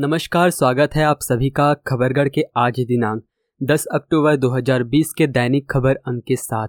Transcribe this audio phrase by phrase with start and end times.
[0.00, 3.22] नमस्कार, स्वागत है आप सभी का खबरगढ़ के आज दिनांक
[3.60, 6.68] 10 अक्टूबर 2020 के दैनिक खबर अंक के साथ,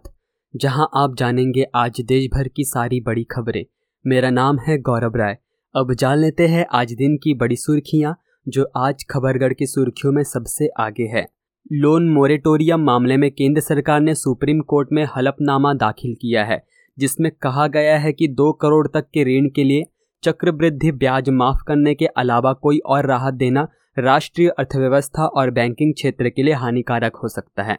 [0.55, 3.65] जहाँ आप जानेंगे आज देश भर की सारी बड़ी खबरें।
[4.05, 5.37] मेरा नाम है गौरव राय।
[5.75, 8.15] अब जान लेते हैं आज दिन की बड़ी सुर्खियाँ,
[8.47, 11.25] जो आज खबरगढ़ की सुर्खियों में सबसे आगे है।
[11.71, 16.63] लोन मोरेटोरियम मामले में केंद्र सरकार ने सुप्रीम कोर्ट में हलफनामा दाखिल किया है,
[16.97, 19.83] जिसमें कहा गया है कि दो करोड़ तक के ऋण के लिए
[20.23, 23.67] चक्रवृद्धि ब्याज माफ़ करने के अलावा कोई और राहत देना
[23.99, 27.77] राष्ट्रीय अर्थव्यवस्था और बैंकिंग क्षेत्र के लिए हानिकारक हो सकता है।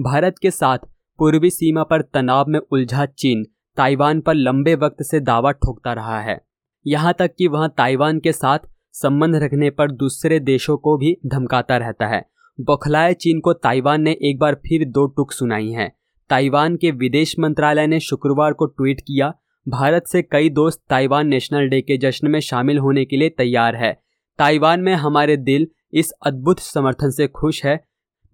[0.00, 0.78] भारत के साथ
[1.18, 3.44] पूर्वी सीमा पर तनाव में उलझा चीन,
[3.76, 6.40] ताइवान पर लंबे वक्त से दावा ठोकता रहा है।
[6.86, 8.58] यहाँ तक कि वह ताइवान के साथ
[8.92, 12.24] संबंध रखने पर दूसरे देशों को भी धमकाता रहता है।
[12.60, 15.92] बौखलाए चीन को ताइवान ने एक बार फिर दो टुक सुनाई है।
[16.30, 19.34] ताइवान के विदेश मंत्रालय ने शुक्रवार को ट्वीट किया
[19.68, 23.76] भारत से कई दोस्त ताइवान नेशनल डे के जश्न में शामिल होने के लिए तैयार
[23.76, 23.92] है।
[24.38, 27.84] ताइवान में हमारे दिल इस अद्भुत समर्थन से खुश है।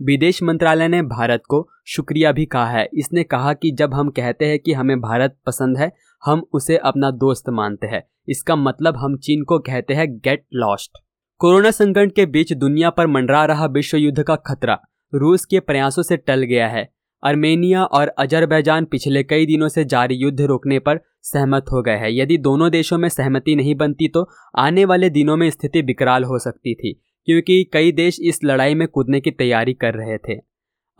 [0.02, 4.44] विदेश मंत्रालय ने भारत को शुक्रिया भी कहा है। इसने कहा कि जब हम कहते
[4.44, 5.92] हैं कि हमें भारत पसंद है,
[6.24, 10.98] हम उसे अपना दोस्त मानते हैं। इसका मतलब हम चीन को कहते हैं गेट लॉस्ट।
[11.38, 14.80] कोरोना संकट के बीच दुनिया पर मंडरा रहा विश्व युद्ध का खतरा,
[15.14, 16.93] रूस के प्रयासों से टल गया है।
[17.24, 22.10] अर्मेनिया और अजरबैजान पिछले कई दिनों से जारी युद्ध रोकने पर सहमत हो गए हैं।
[22.10, 24.26] यदि दोनों देशों में सहमति नहीं बनती तो
[24.58, 26.92] आने वाले दिनों में स्थिति विकराल हो सकती थी,
[27.28, 30.38] क्योंकि कई देश इस लड़ाई में कूदने की तैयारी कर रहे थे।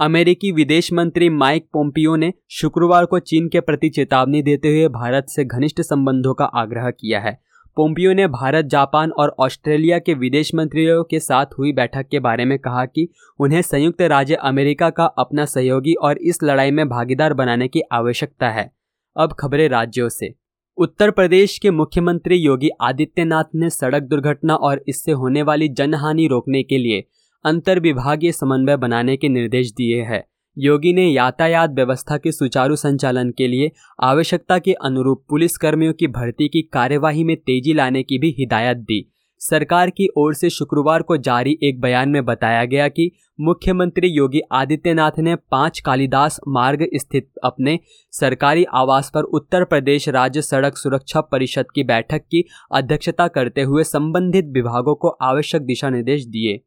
[0.01, 5.27] अमेरिकी विदेश मंत्री माइक पोम्पियो ने शुक्रवार को चीन के प्रति चेतावनी देते हुए भारत
[5.29, 7.39] से घनिष्ठ संबंधों का आग्रह किया है।
[7.77, 12.45] पोम्पियो ने भारत, जापान और ऑस्ट्रेलिया के विदेश मंत्रियों के साथ हुई बैठक के बारे
[12.45, 13.09] में कहा कि
[13.41, 18.51] उन्हें संयुक्त राज्य अमेरिका का अपना सहयोगी और इस लड़ाई में भागीदार बनाने की आवश्यकता
[18.51, 18.71] है।
[19.17, 20.35] अब खबरें राज्यों से।
[20.77, 26.63] उत्तर प्रदेश के मुख्यमंत्री योगी आदित्यनाथ ने सड़क दुर्घटना और इससे होने वाली जनहानि रोकने
[26.63, 27.05] के लिए
[27.45, 30.25] अंतर विभागीय समन्वय बनाने के निर्देश दिए हैं।
[30.59, 33.71] योगी ने यातायात व्यवस्था के सुचारू संचालन के लिए
[34.03, 38.77] आवश्यकता के अनुरूप पुलिस कर्मियों की भर्ती की कार्यवाही में तेज़ी लाने की भी हिदायत
[38.77, 43.11] दी। सरकार की ओर से शुक्रवार को जारी एक बयान में बताया गया कि
[43.41, 47.79] मुख्यमंत्री योगी आदित्यनाथ ने पाँच कालिदास मार्ग स्थित अपने
[48.13, 53.85] सरकारी आवास पर उत्तर प्रदेश राज्य सड़क सुरक्षा परिषद की बैठक की अध्यक्षता करते हुए
[53.85, 56.61] संबंधित विभागों को आवश्यक दिशा निर्देश दिए।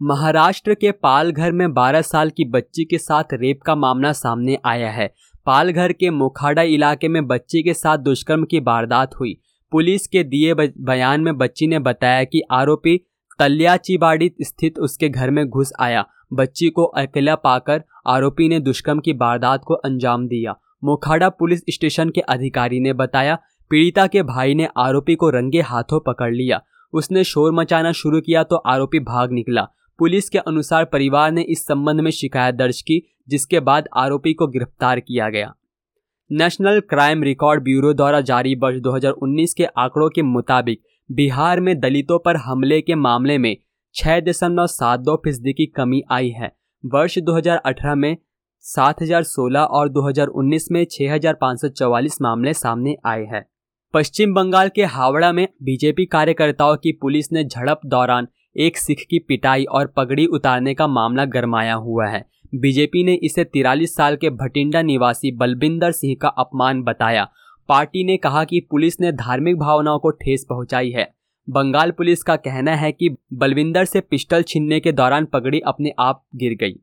[0.00, 4.90] महाराष्ट्र के पालघर में 12 साल की बच्ची के साथ रेप का मामला सामने आया
[4.90, 5.08] है।
[5.46, 9.34] पालघर के मोखाड़ा इलाके में बच्ची के साथ दुष्कर्म की वारदात हुई।
[9.72, 12.96] पुलिस के दिए बयान में बच्ची ने बताया कि आरोपी
[13.38, 19.12] तल्याचीबाड़ी स्थित उसके घर में घुस आया। बच्ची को अकेला पाकर आरोपी ने दुष्कर्म की
[19.12, 20.54] वारदात को अंजाम दिया।
[20.84, 23.38] मोखाड़ा पुलिस स्टेशन के अधिकारी ने बताया,
[23.70, 26.60] पीड़िता के भाई ने आरोपी को रंगे हाथों पकड़ लिया।
[26.92, 29.66] उसने शोर मचाना शुरू किया तो आरोपी भाग निकला।
[29.98, 34.46] पुलिस के अनुसार परिवार ने इस संबंध में शिकायत दर्ज की, जिसके बाद आरोपी को
[34.46, 35.54] गिरफ़्तार किया गया।
[36.32, 40.80] नेशनल क्राइम रिकॉर्ड ब्यूरो द्वारा जारी वर्ष 2019 के आंकड़ों के मुताबिक,
[41.12, 43.56] बिहार में दलितों पर हमले के मामले में
[43.94, 46.52] छह दशमलव सात दो फ़ीसदी की कमी आई है।
[46.84, 48.16] वर्ष 2018 में
[48.62, 53.44] 7016 और 2019 में 6544 मामले सामने आए हैं।
[53.94, 59.18] पश्चिम बंगाल के हावड़ा में बीजेपी कार्यकर्ताओं की पुलिस ने झड़प दौरान एक सिख की
[59.18, 62.24] पिटाई और पगड़ी उतारने का मामला गरमाया हुआ है।
[62.54, 67.28] बीजेपी ने इसे तिरालीस साल के भटिंडा निवासी बलबिंदर सिंह का अपमान बताया।
[67.68, 71.14] पार्टी ने कहा कि पुलिस ने धार्मिक भावनाओं को ठेस पहुंचाई है।
[71.50, 76.24] बंगाल पुलिस का कहना है कि बलविंदर से पिस्टल छीनने के दौरान पगड़ी अपने आप
[76.34, 76.74] गिर गई।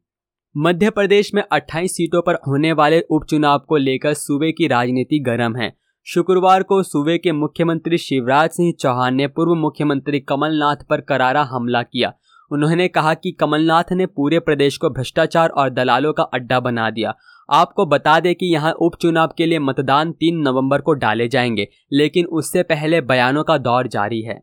[0.58, 5.56] मध्य प्रदेश में 28 सीटों पर होने वाले उपचुनाव को लेकर सूबे की राजनीति गर्म
[5.56, 11.44] है। शुक्रवार को सूबे के मुख्यमंत्री शिवराज सिंह चौहान ने पूर्व मुख्यमंत्री कमलनाथ पर करारा
[11.44, 12.14] हमला किया।
[12.52, 17.14] उन्होंने कहा कि कमलनाथ ने पूरे प्रदेश को भ्रष्टाचार और दलालों का अड्डा बना दिया।
[17.50, 22.26] आपको बता दें कि यहाँ उपचुनाव के लिए मतदान तीन नवंबर को डाले जाएँगे, लेकिन
[22.26, 24.42] उससे पहले बयानों का दौर जारी है।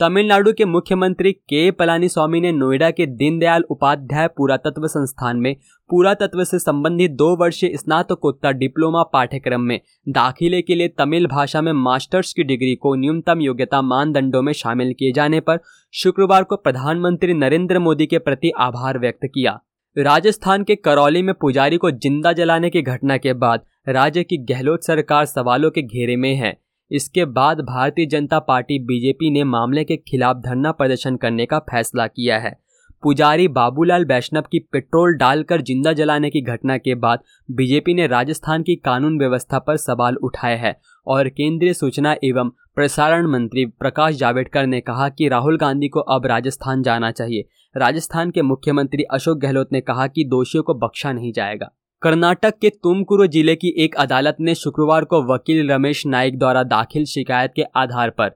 [0.00, 5.54] तमिलनाडु के मुख्यमंत्री के पलानी स्वामी ने नोएडा के दीनदयाल उपाध्याय पुरातत्व संस्थान में
[5.90, 11.72] पुरातत्व से संबंधित दो वर्षीय स्नातकोत्तर डिप्लोमा पाठ्यक्रम में दाखिले के लिए तमिल भाषा में
[11.74, 15.60] मास्टर्स की डिग्री को न्यूनतम योग्यता मानदंडों में शामिल किए जाने पर
[15.94, 19.58] शुक्रवार को प्रधानमंत्री नरेंद्र मोदी के प्रति आभार व्यक्त किया।
[19.96, 24.84] राजस्थान के करौली में पुजारी को ज़िंदा जलाने की घटना के बाद राज्य की गहलोत
[24.84, 26.56] सरकार सवालों के घेरे में है।
[26.90, 32.06] इसके बाद भारतीय जनता पार्टी बीजेपी ने मामले के खिलाफ धरना प्रदर्शन करने का फैसला
[32.06, 32.54] किया है।
[33.02, 37.18] पुजारी बाबूलाल वैष्णव की पेट्रोल डालकर ज़िंदा जलाने की घटना के बाद
[37.50, 40.74] बीजेपी ने राजस्थान की कानून व्यवस्था पर सवाल उठाए हैं
[41.06, 46.26] और केंद्रीय सूचना एवं प्रसारण मंत्री प्रकाश जावड़ेकर ने कहा कि राहुल गांधी को अब
[46.26, 51.32] राजस्थान जाना चाहिए। राजस्थान के मुख्यमंत्री अशोक गहलोत ने कहा कि दोषियों को बख्शा नहीं
[51.32, 51.70] जाएगा।
[52.06, 57.04] कर्नाटक के तुमकुरु ज़िले की एक अदालत ने शुक्रवार को वकील रमेश नाइक द्वारा दाखिल
[57.04, 58.28] शिकायत के आधार पर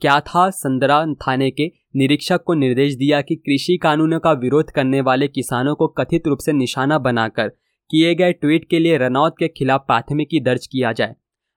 [0.00, 1.66] क्या था संदरा थाने के
[1.96, 6.38] निरीक्षक को निर्देश दिया कि कृषि कानूनों का विरोध करने वाले किसानों को कथित रूप
[6.38, 7.48] से निशाना बनाकर
[7.90, 11.14] किए गए ट्वीट के लिए रनौत के खिलाफ प्राथमिकी दर्ज किया जाए।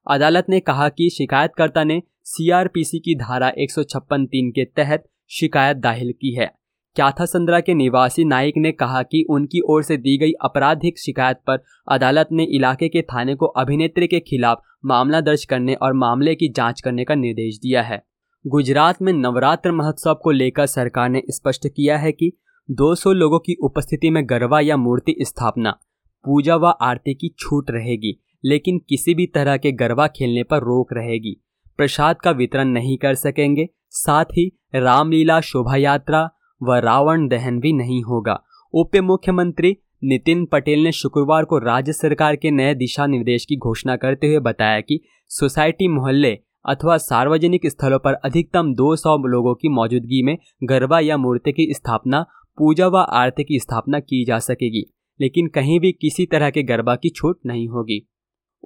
[0.08, 3.80] अदालत ने कहा कि शिकायतकर्ता ने सीआरपीसी की धारा एक
[4.14, 6.52] तीन के तहत शिकायत दाखिल की है।
[6.96, 11.38] क्याथा संद्रा के निवासी नाइक ने कहा कि उनकी ओर से दी गई आपराधिक शिकायत
[11.38, 16.36] पर अदालत ने इलाके के थाने को अभिनेत्री के खिलाफ मामला दर्ज करने और मामले
[16.36, 18.02] की जाँच करने का निर्देश दिया है।
[18.46, 22.32] गुजरात में नवरात्र महोत्सव को लेकर सरकार ने स्पष्ट किया है कि
[22.72, 25.72] 200 लोगों की उपस्थिति में गरबा या मूर्ति स्थापना,
[26.26, 30.94] पूजा व आरती की छूट रहेगी, लेकिन किसी भी तरह के गरबा खेलने पर रोक
[30.94, 31.42] रहेगी।
[31.78, 36.30] प्रसाद का वितरण नहीं कर सकेंगे, साथ ही रामलीला शोभा यात्रा
[36.64, 38.40] व रावण दहन भी नहीं होगा।
[38.74, 43.96] उप मुख्यमंत्री नितिन पटेल ने शुक्रवार को राज्य सरकार के नए दिशा निर्देश की घोषणा
[43.96, 45.00] करते हुए बताया कि
[45.32, 51.52] सोसाइटी मोहल्ले अथवा सार्वजनिक स्थलों पर अधिकतम 200 लोगों की मौजूदगी में गरबा या मूर्ति
[51.52, 52.26] की स्थापना,
[52.58, 54.84] पूजा व आरती की स्थापना की जा सकेगी,
[55.20, 58.08] लेकिन कहीं भी किसी तरह के गरबा की छूट नहीं होगी।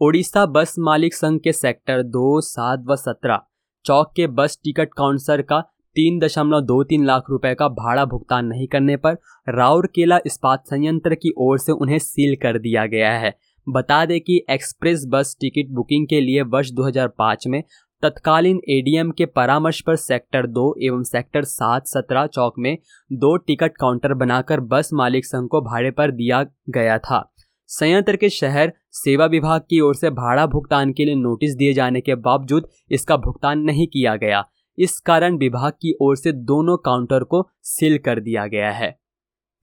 [0.02, 3.42] ओडिशा बस मालिक संघ के सेक्टर दो, सात व सत्रह,
[3.86, 5.64] चौक के बस टिकट काउंटर का
[5.96, 9.18] तीन दशमलव दो तीन लाख रुपए का भाड़ा भुगतान नहीं करने पर
[9.50, 13.34] राउरकेला इस्पात संयंत्र की ओर से उन्हें सील कर दिया गया है।
[13.68, 17.64] बता दें कि एक्सप्रेस बस टिकट बुकिंग के लिए वर्ष 2005 में
[18.04, 22.78] तत्कालीन एडीएम के परामर्श पर सेक्टर दो एवं सेक्टर सात सत्रह चौक में
[23.14, 27.34] दो टिकट काउंटर बनाकर बस मालिक संघ को भाड़े पर दिया गया था।
[27.70, 32.02] संयंत्र के शहर सेवा विभाग की ओर से भाड़ा भुगतान के लिए नोटिस दिए जाने
[32.02, 34.46] के बावजूद इसका भुगतान नहीं किया गया।
[34.80, 39.00] इस कारण विभाग की ओर से दोनों काउंटर को सील कर दिया गया है।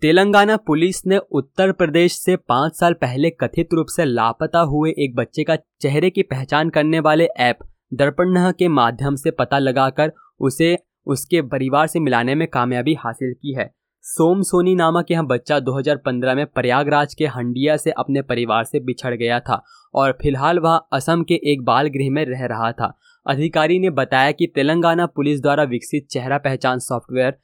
[0.01, 5.15] तेलंगाना पुलिस ने उत्तर प्रदेश से पाँच साल पहले कथित रूप से लापता हुए एक
[5.15, 7.59] बच्चे का चेहरे की पहचान करने वाले ऐप
[7.95, 13.55] दर्पण के माध्यम से पता लगाकर उसे उसके परिवार से मिलाने में कामयाबी हासिल की
[13.55, 18.81] है। सोम सोनी नामक यह बच्चा 2015 में प्रयागराज के हंडिया से अपने परिवार से
[18.81, 19.63] बिछड़ गया था
[19.95, 24.33] और फ़िलहाल वह असम के एक बाल गृह में रह रहा था। अधिकारी ने बताया
[24.33, 27.39] कि तेलंगाना पुलिस द्वारा विकसित चेहरा पहचान सॉफ्टवेयर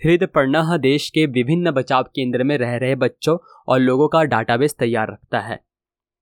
[0.00, 3.36] हृदय देश के विभिन्न बचाव केंद्र में रह रहे बच्चों
[3.68, 5.56] और लोगों का डाटाबेस तैयार रखता है।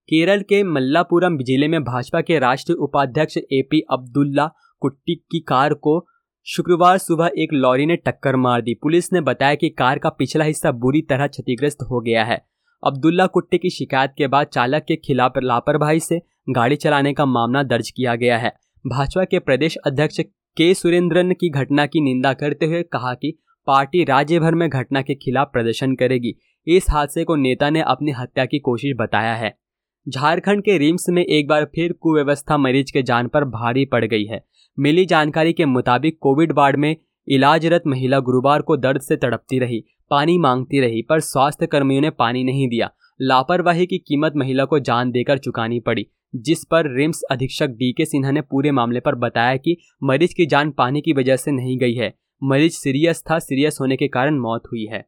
[0.08, 4.46] केरल के मल्लापुरम ज़िले में भाजपा के राष्ट्रीय उपाध्यक्ष एपी अब्दुल्ला
[4.82, 6.04] कुट्टी की कार को
[6.46, 10.44] शुक्रवार सुबह एक लॉरी ने टक्कर मार दी। पुलिस ने बताया कि कार का पिछला
[10.44, 12.40] हिस्सा बुरी तरह क्षतिग्रस्त हो गया है।
[12.82, 16.20] अब्दुल्ला कुट्टी की शिकायत के बाद चालक के खिलाफ लापरवाही से
[16.50, 18.52] गाड़ी चलाने का मामला दर्ज किया गया है।
[18.86, 20.20] भाजपा के प्रदेश अध्यक्ष
[20.56, 25.02] के सुरेंद्रन की घटना की निंदा करते हुए कहा कि पार्टी राज्य भर में घटना
[25.02, 26.34] के खिलाफ प्रदर्शन करेगी।
[26.66, 29.58] इस हादसे को नेता ने अपनी हत्या की कोशिश बताया है।
[30.08, 34.24] झारखंड के रिम्स में एक बार फिर कुव्यवस्था मरीज़ के जान पर भारी पड़ गई
[34.24, 34.44] है।
[34.78, 36.96] मिली जानकारी के मुताबिक कोविड वार्ड में
[37.28, 42.10] इलाजरत महिला गुरुवार को दर्द से तड़पती रही, पानी मांगती रही, पर स्वास्थ्य कर्मियों ने
[42.10, 42.90] पानी नहीं दिया।
[43.20, 48.04] लापरवाही की कीमत महिला को जान देकर चुकानी पड़ी। जिस पर रिम्स अधीक्षक डी के
[48.04, 51.78] सिन्हा ने पूरे मामले पर बताया कि मरीज़ की जान पानी की वजह से नहीं
[51.78, 52.14] गई है।
[52.44, 55.06] मरीज़ सीरियस था, सीरियस होने के कारण मौत हुई है।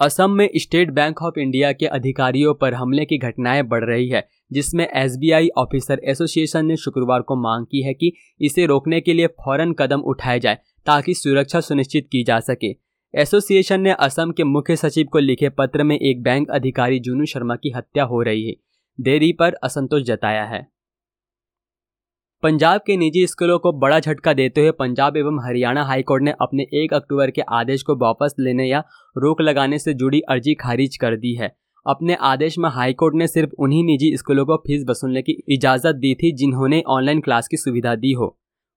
[0.00, 4.28] असम में स्टेट बैंक ऑफ़ इंडिया के अधिकारियों पर हमले की घटनाएँ बढ़ रही है,
[4.52, 9.26] जिसमें एसबीआई ऑफिसर एसोसिएशन ने शुक्रवार को मांग की है कि इसे रोकने के लिए
[9.26, 14.76] फ़ौरन कदम उठाए जाए ताकि सुरक्षा सुनिश्चित की जा सके। एसोसिएशन ने असम के मुख्य
[14.76, 18.54] सचिव को लिखे पत्र में एक बैंक अधिकारी जूनू शर्मा की हत्या हो रही है।
[18.98, 20.66] देरी पर असंतोष जताया है।
[22.42, 26.62] पंजाब के निजी स्कूलों को बड़ा झटका देते हुए पंजाब एवं हरियाणा हाईकोर्ट ने अपने
[26.74, 28.82] एक अक्टूबर के आदेश को वापस लेने या
[29.16, 31.48] रोक लगाने से जुड़ी अर्जी खारिज कर दी है।
[31.86, 36.14] अपने आदेश में हाईकोर्ट ने सिर्फ़ उन्हीं निजी स्कूलों को फ़ीस वसूलने की इजाज़त दी
[36.14, 38.28] थी जिन्होंने ऑनलाइन क्लास की सुविधा दी हो।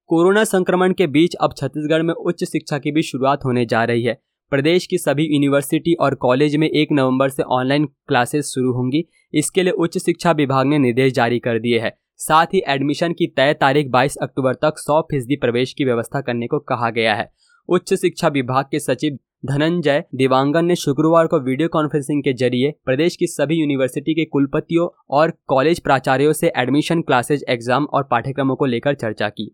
[0.09, 4.03] कोरोना संक्रमण के बीच अब छत्तीसगढ़ में उच्च शिक्षा की भी शुरुआत होने जा रही
[4.03, 9.03] है। प्रदेश की सभी यूनिवर्सिटी और कॉलेज में एक नवंबर से ऑनलाइन क्लासेस शुरू होंगी।
[9.33, 13.27] इसके लिए उच्च शिक्षा विभाग ने निर्देश जारी कर दिए हैं। साथ ही एडमिशन की
[13.27, 17.29] तय तारीख 22 अक्टूबर तक 100 फ़ीसदी प्रवेश की व्यवस्था करने को कहा गया है।
[17.69, 23.15] उच्च शिक्षा विभाग के सचिव धनंजय दिवांगन ने शुक्रवार को वीडियो कॉन्फ्रेंसिंग के ज़रिए प्रदेश
[23.15, 28.65] की सभी यूनिवर्सिटी के कुलपतियों और कॉलेज प्राचार्यों से एडमिशन क्लासेज एग्ज़ाम और पाठ्यक्रमों को
[28.65, 29.51] लेकर चर्चा की।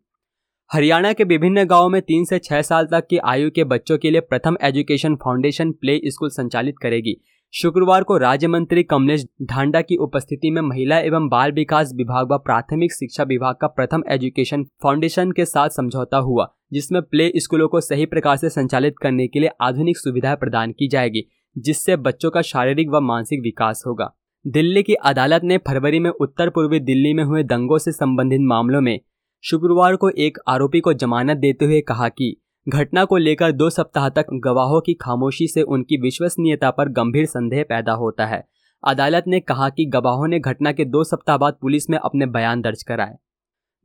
[0.71, 4.11] हरियाणा के विभिन्न गाँवों में तीन से छह साल तक की आयु के बच्चों के
[4.11, 7.15] लिए प्रथम एजुकेशन फाउंडेशन प्ले स्कूल संचालित करेगी।
[7.53, 12.37] शुक्रवार को राज्य मंत्री कमलेश ढांडा की उपस्थिति में महिला एवं बाल विकास विभाग व
[12.37, 17.81] प्राथमिक शिक्षा विभाग का प्रथम एजुकेशन फाउंडेशन के साथ समझौता हुआ, जिसमें प्ले स्कूलों को
[17.81, 22.41] सही प्रकार से संचालित करने के लिए आधुनिक सुविधाएँ प्रदान की जाएगी, जिससे बच्चों का
[22.41, 24.13] शारीरिक व मानसिक विकास होगा।
[24.47, 28.81] दिल्ली की अदालत ने फरवरी में उत्तर पूर्वी दिल्ली में हुए दंगों से संबंधित मामलों
[28.81, 28.99] में
[29.45, 32.35] शुक्रवार को एक आरोपी को जमानत देते हुए कहा कि
[32.67, 37.63] घटना को लेकर दो सप्ताह तक गवाहों की खामोशी से उनकी विश्वसनीयता पर गंभीर संदेह
[37.63, 38.41] पैदा होता है।
[38.83, 42.61] अदालत ने कहा कि गवाहों ने घटना के दो सप्ताह बाद पुलिस में अपने बयान
[42.61, 43.15] दर्ज कराए।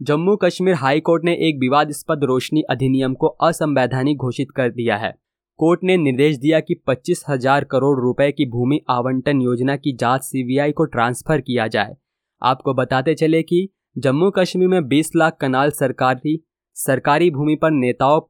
[0.01, 5.13] जम्मू कश्मीर हाई कोर्ट ने एक विवादास्पद रोशनी अधिनियम को असंवैधानिक घोषित कर दिया है।
[5.61, 10.23] कोर्ट ने निर्देश दिया कि पच्चीस हज़ार करोड़ रुपए की भूमि आवंटन योजना की जाँच
[10.23, 11.95] सीबीआई को ट्रांसफ़र किया जाए।
[12.43, 13.69] आपको बताते चले कि
[13.99, 16.45] जम्मू कश्मीर में 20 लाख कनाल सरकारी
[16.75, 18.21] सरकारी भूमि पर नेताओं,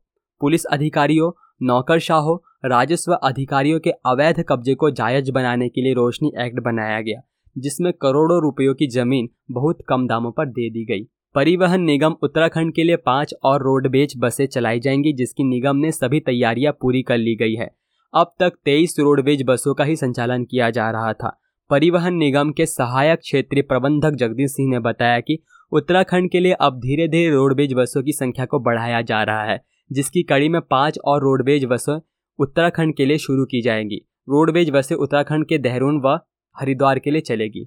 [0.40, 1.30] पुलिस अधिकारियों,
[1.62, 2.36] नौकरशाहों,
[2.68, 7.20] राजस्व अधिकारियों के अवैध कब्जे को जायज़ बनाने के लिए रोशनी एक्ट बनाया गया,
[7.58, 12.74] जिसमें करोड़ों रुपयों की ज़मीन बहुत कम दामों पर दे दी गई। परिवहन निगम उत्तराखंड
[12.74, 17.18] के लिए पाँच और रोडवेज़ बसें चलाई जाएँगी, जिसकी निगम ने सभी तैयारियाँ पूरी कर
[17.18, 17.70] ली गई है।
[18.14, 21.40] अब तक तेईस रोडवेज़ बसों का ही संचालन किया जा रहा था।
[21.70, 26.78] परिवहन निगम के सहायक क्षेत्रीय प्रबंधक जगदीश सिंह ने बताया कि उत्तराखंड के लिए अब
[26.78, 29.60] धीरे धीरे रोडवेज़ बसों की संख्या को बढ़ाया जा रहा है,
[29.92, 32.00] जिसकी कड़ी में पाँच और रोडवेज़ बसें
[32.38, 33.96] उत्तराखंड के लिए शुरू की जाएँगी।
[34.28, 36.20] रोडवेज़ बसें उत्तराखंड के देहरादून व
[36.60, 37.64] हरिद्वार के लिए चलेगी।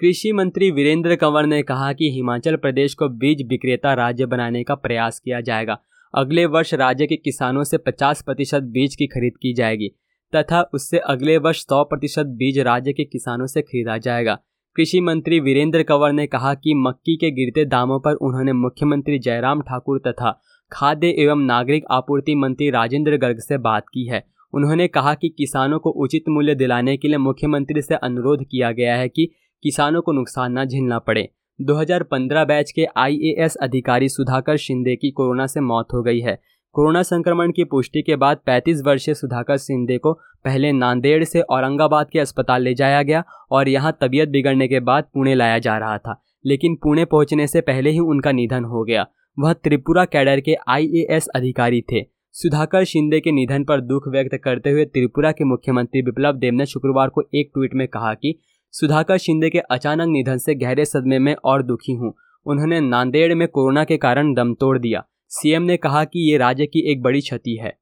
[0.00, 4.74] कृषि मंत्री वीरेंद्र कंवर ने कहा कि हिमाचल प्रदेश को बीज विक्रेता राज्य बनाने का
[4.74, 5.78] प्रयास किया जाएगा।
[6.14, 9.90] अगले वर्ष राज्य के किसानों से 50 प्रतिशत बीज की खरीद की जाएगी।
[10.34, 14.38] तथा उससे अगले वर्ष 100 प्रतिशत बीज राज्य के किसानों से खरीदा जाएगा।
[14.76, 19.62] कृषि मंत्री वीरेंद्र कंवर ने कहा कि मक्की के गिरते दामों पर उन्होंने मुख्यमंत्री जयराम
[19.62, 20.40] ठाकुर तथा
[20.72, 25.78] खाद्य एवं नागरिक आपूर्ति मंत्री राजेंद्र गर्ग से बात की है। उन्होंने कहा कि किसानों
[25.78, 29.28] को उचित मूल्य दिलाने के लिए मुख्यमंत्री से अनुरोध किया गया है कि
[29.62, 31.28] किसानों को नुकसान न झेलना पड़े।
[31.60, 36.40] 2015 बैच के आईएएस अधिकारी सुधाकर शिंदे की कोरोना से मौत हो गई है।
[36.78, 40.12] कोरोना संक्रमण की पुष्टि के बाद 35 वर्षीय सुधाकर सिंधे को
[40.44, 45.04] पहले नांदेड़ से औरंगाबाद के अस्पताल ले जाया गया और यहाँ तबीयत बिगड़ने के बाद
[45.04, 49.06] पुणे लाया जा रहा था, लेकिन पुणे पहुँचने से पहले ही उनका निधन हो गया।
[49.38, 52.04] वह त्रिपुरा कैडर के आईएएस अधिकारी थे।
[52.34, 56.66] सुधाकर शिंदे के निधन पर दुख व्यक्त करते हुए त्रिपुरा के मुख्यमंत्री बिप्लब देव ने
[56.66, 58.38] शुक्रवार को एक ट्वीट में कहा कि,
[58.74, 62.14] सुधाकर शिंदे के अचानक निधन से गहरे सदमे में और दुखी हूँ।
[62.46, 66.66] उन्होंने नांदेड़ में कोरोना के कारण दम तोड़ दिया। सीएम ने कहा कि ये राज्य
[66.66, 67.72] की एक बड़ी क्षति है।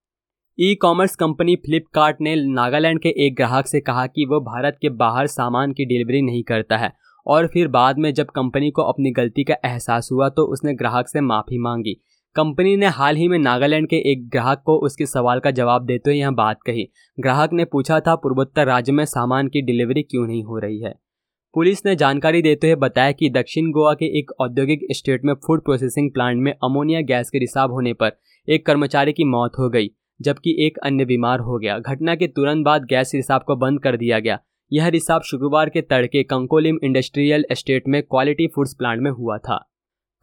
[0.59, 4.89] ई कॉमर्स कंपनी फ्लिपकार्ट ने नागालैंड के एक ग्राहक से कहा कि वह भारत के
[4.89, 6.93] बाहर सामान की डिलीवरी नहीं करता है
[7.27, 11.09] और फिर बाद में जब कंपनी को अपनी गलती का एहसास हुआ तो उसने ग्राहक
[11.09, 11.95] से माफ़ी मांगी।
[12.37, 16.11] कंपनी ने हाल ही में नागालैंड के एक ग्राहक को उसके सवाल का जवाब देते
[16.11, 16.89] हुए यह बात कही।
[17.21, 20.95] ग्राहक ने पूछा था, पूर्वोत्तर राज्य में सामान की डिलीवरी क्यों नहीं हो रही है?
[21.57, 25.63] पुलिस ने जानकारी देते हुए बताया कि दक्षिण गोवा के एक औद्योगिक स्टेट में फ़ूड
[25.65, 28.13] प्रोसेसिंग प्लांट में अमोनिया गैस के रिसाव होने पर
[28.49, 32.65] एक कर्मचारी की मौत हो गई, जबकि एक अन्य बीमार हो गया। घटना के तुरंत
[32.65, 34.39] बाद गैस रिसाव को बंद कर दिया गया।
[34.73, 39.57] यह रिसाव शुक्रवार के तड़के कंकोलिम इंडस्ट्रियल एस्टेट में क्वालिटी फूड्स प्लांट में हुआ था।